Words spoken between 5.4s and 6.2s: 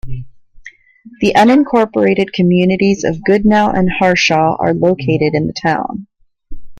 the town.